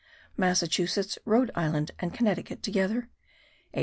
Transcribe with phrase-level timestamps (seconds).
[0.35, 3.07] Massachusetts, Rhode Island, and Connecticut, together:
[3.75, 3.79] 840.